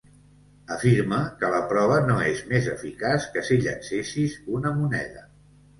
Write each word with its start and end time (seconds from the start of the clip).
Afirma 0.75 1.19
que 1.43 1.51
la 1.57 1.61
prova 1.73 1.99
no 2.09 2.17
és 2.31 2.41
més 2.55 2.73
eficaç 2.75 3.29
que 3.37 3.47
si 3.51 3.61
llancessis 3.69 4.41
una 4.59 4.79
moneda. 4.83 5.29